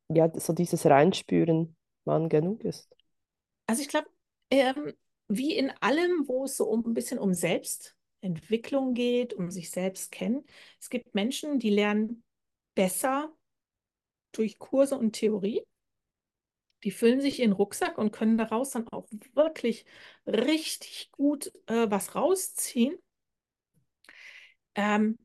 [0.09, 2.93] ja, so dieses Reinspüren, wann genug ist.
[3.67, 4.07] Also ich glaube,
[4.51, 4.93] ähm,
[5.27, 10.11] wie in allem, wo es so um ein bisschen um Selbstentwicklung geht, um sich selbst
[10.11, 10.45] kennen,
[10.79, 12.23] es gibt Menschen, die lernen
[12.75, 13.33] besser
[14.31, 15.63] durch Kurse und Theorie.
[16.83, 19.85] Die füllen sich ihren Rucksack und können daraus dann auch wirklich
[20.27, 22.97] richtig gut äh, was rausziehen.
[24.75, 25.17] Ähm,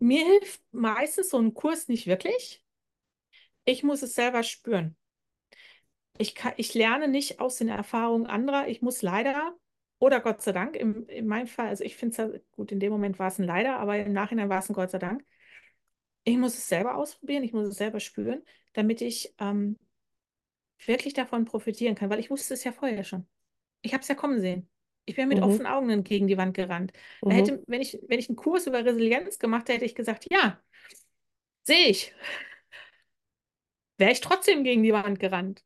[0.00, 2.62] mir hilft meistens so ein Kurs nicht wirklich.
[3.64, 4.96] Ich muss es selber spüren.
[6.18, 8.68] Ich kann, ich lerne nicht aus den Erfahrungen anderer.
[8.68, 9.56] Ich muss leider,
[9.98, 12.80] oder Gott sei Dank, im, in meinem Fall, also ich finde es ja gut, in
[12.80, 15.24] dem Moment war es ein Leider, aber im Nachhinein war es ein Gott sei Dank.
[16.24, 18.42] Ich muss es selber ausprobieren, ich muss es selber spüren,
[18.74, 19.78] damit ich ähm,
[20.86, 23.26] wirklich davon profitieren kann, weil ich wusste es ja vorher schon.
[23.82, 24.69] Ich habe es ja kommen sehen.
[25.10, 26.92] Ich bin mit Mhm, offenen Augen gegen die Wand gerannt.
[27.26, 27.34] Da mhm.
[27.34, 30.60] hätte, wenn ich, wenn ich einen Kurs über Resilienz gemacht hätte, hätte ich gesagt, ja,
[31.64, 32.12] sehe ich.
[33.98, 35.64] Wäre ich trotzdem gegen die Wand gerannt.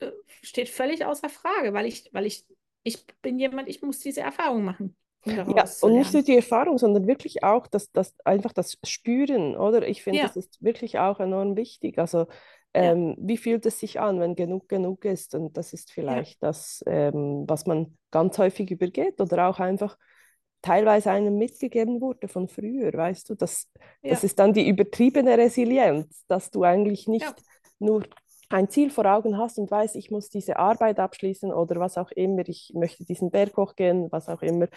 [0.00, 2.46] Äh, steht völlig außer Frage, weil ich, weil ich,
[2.84, 4.96] ich bin jemand, ich muss diese Erfahrung machen,
[5.26, 9.56] um Ja, und nicht nur die Erfahrung, sondern wirklich auch das, das, einfach das Spüren,
[9.56, 9.86] oder?
[9.86, 11.98] Ich finde, das Ja, ist wirklich auch enorm wichtig.
[11.98, 12.26] Also,
[12.74, 15.34] ja, ähm, wie fühlt es sich an, wenn genug genug ist?
[15.34, 19.98] Und das ist ja, vielleicht das, ähm, was man ganz häufig übergeht oder auch einfach
[20.60, 23.34] teilweise einem mitgegeben wurde von früher, weißt du?
[23.34, 23.68] Das,
[24.02, 27.34] das ja, ist dann die übertriebene Resilienz, dass du eigentlich ja, nicht
[27.78, 28.04] nur
[28.50, 32.10] ein Ziel vor Augen hast und weißt, ich muss diese Arbeit abschließen oder was auch
[32.12, 34.68] immer, ich möchte diesen Berg hochgehen, was auch immer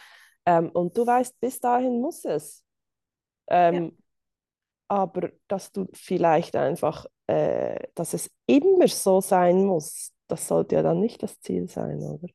[0.45, 2.63] ähm, und du weißt, bis dahin muss es.
[3.47, 3.69] ja.
[3.69, 3.97] Ähm,
[4.91, 10.81] aber dass du vielleicht einfach, äh, dass es immer so sein muss, das sollte ja
[10.81, 12.27] dann nicht das Ziel sein, oder?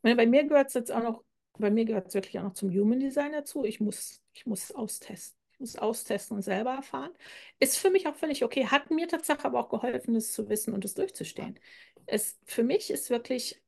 [0.00, 1.22] Bei mir gehört es jetzt auch noch,
[1.58, 3.62] bei mir gehört es wirklich auch noch zum Human Design dazu.
[3.62, 5.38] Ich muss, ich muss es austesten.
[5.52, 7.10] Ich muss austesten und selber erfahren.
[7.58, 8.64] Ist für mich auch völlig okay.
[8.64, 11.60] Hat mir tatsächlich aber auch geholfen, es zu wissen und es durchzustehen.
[12.06, 13.60] Es, für mich ist wirklich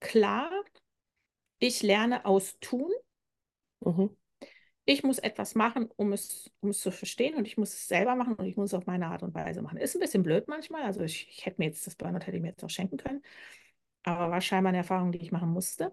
[0.00, 0.50] klar,
[1.60, 2.92] ich lerne aus Tun.
[3.80, 4.14] Mhm.
[4.88, 8.14] Ich muss etwas machen, um es, um es zu verstehen und ich muss es selber
[8.14, 9.78] machen und ich muss es auf meine Art und Weise machen.
[9.78, 10.82] Ist ein bisschen blöd manchmal.
[10.82, 13.22] Also ich, ich hätte mir jetzt das Burnout hätte ich mir jetzt auch schenken können,
[14.04, 15.92] aber war scheinbar eine Erfahrung, die ich machen musste.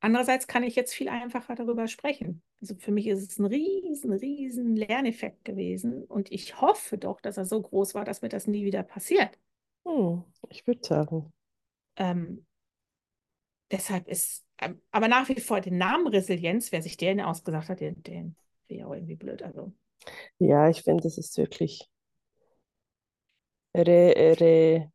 [0.00, 2.42] Andererseits kann ich jetzt viel einfacher darüber sprechen.
[2.60, 7.36] Also für mich ist es ein riesen, riesen Lerneffekt gewesen und ich hoffe doch, dass
[7.36, 9.38] er so groß war, dass mir das nie wieder passiert.
[9.86, 11.32] Hm, ich würde sagen.
[11.96, 12.44] Ähm,
[13.70, 14.44] deshalb ist,
[14.90, 18.36] aber nach wie vor den Namen Resilienz, wer sich den ausgesagt hat, den, den
[18.68, 19.42] ich auch irgendwie blöd.
[19.42, 19.72] Also,
[20.38, 21.88] Ja, ich finde, es ist wirklich
[23.74, 24.90] re, re,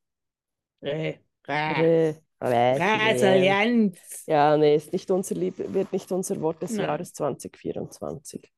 [0.84, 3.14] re, resilient.
[3.22, 4.24] Resilienz.
[4.28, 6.86] Ja, nee, ist nicht unser Lieb wird nicht unser Wort des Nein.
[6.86, 8.52] Jahres 2024.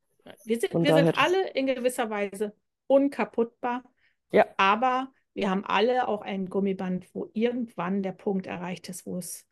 [0.45, 2.53] Wir sind, Von wir sind daher, alle in gewisser Weise
[2.88, 3.84] unkaputtbar,
[4.32, 9.18] ja, aber wir haben alle auch ein Gummiband, wo irgendwann der Punkt erreicht ist, wo
[9.18, 9.45] es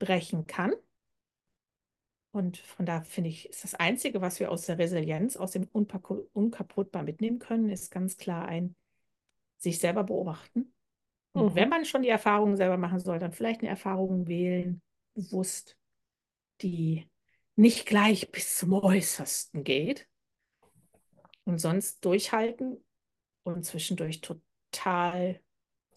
[0.00, 0.72] brechen kann.
[2.32, 5.68] Und von da finde ich, ist das Einzige, was wir aus der Resilienz, aus dem
[5.72, 8.74] Unkaputtbar mitnehmen können, ist ganz klar ein
[9.58, 10.72] sich selber beobachten.
[11.32, 11.54] Und Mhm.
[11.54, 14.82] wenn man schon die Erfahrungen selber machen soll, dann vielleicht eine Erfahrung wählen,
[15.14, 15.76] bewusst,
[16.62, 17.08] die
[17.56, 20.08] nicht gleich bis zum Äußersten geht.
[21.44, 22.84] Und sonst durchhalten
[23.42, 25.40] und zwischendurch total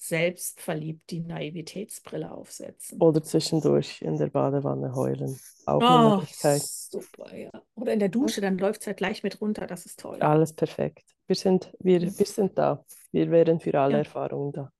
[0.03, 3.01] selbstverliebt die Naivitätsbrille aufsetzen.
[3.01, 5.39] Oder zwischendurch in der Badewanne heulen.
[5.65, 6.23] Auch Oh,
[6.59, 7.49] super, ja.
[7.75, 9.65] Oder in der Dusche, dann läuft es halt gleich mit runter.
[9.65, 10.21] Das ist toll.
[10.21, 11.03] Alles perfekt.
[11.27, 12.83] Wir sind, wir, wir sind da.
[13.11, 13.97] Wir wären für alle Ja.
[13.99, 14.71] Erfahrungen da.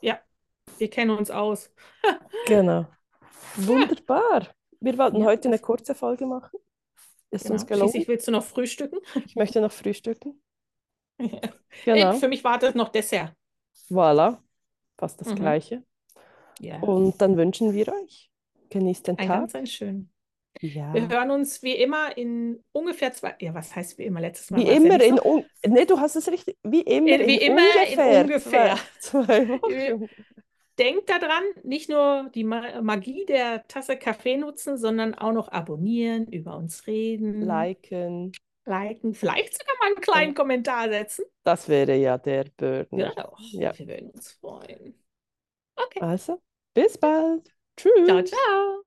[0.00, 0.18] Ja,
[0.78, 1.70] wir kennen uns aus.
[2.46, 2.86] Genau.
[3.56, 4.48] Wunderbar.
[4.80, 6.58] Wir wollten Ja, heute eine kurze Folge machen.
[7.30, 7.54] Ist Genau.
[7.54, 7.90] uns gelungen.
[7.90, 8.98] Schließlich willst du noch frühstücken?
[9.24, 10.42] Ich möchte noch frühstücken.
[11.18, 11.30] Ey,
[11.84, 12.12] Genau.
[12.14, 13.32] Für mich wartet noch Dessert.
[13.88, 14.38] Voilà.
[14.98, 15.36] Fast das Mhm.
[15.36, 15.82] Gleiche.
[16.60, 18.30] Ja, Und dann wünschen wir euch,
[18.70, 19.40] genießt den ein Tag.
[19.40, 20.10] ganz ein schön.
[20.60, 20.94] Ja.
[20.94, 24.20] Wir hören uns wie immer in ungefähr zwei, ja, was heißt wie immer?
[24.20, 25.22] Letztes Mal Wie ja immer nicht in, so.
[25.24, 28.78] un nee, du hast es richtig, wie immer In- wie in immer in ungefähr, ungefähr.
[29.00, 30.08] Zwei, Wochen.
[30.78, 36.26] Denkt daran, nicht nur die Ma- Magie der Tasse Kaffee nutzen, sondern auch noch abonnieren,
[36.26, 38.32] über uns reden, Liken,
[38.66, 41.24] liken, vielleicht sogar mal einen kleinen Kommentar setzen.
[41.44, 43.14] das wäre ja der Burner.
[43.14, 43.72] Genau, Ja.
[43.78, 44.94] wir würden uns freuen.
[45.76, 46.42] Okay, Also,
[46.74, 47.52] bis bald.
[47.76, 47.92] Tschüss.
[48.06, 48.84] ciao, ciao.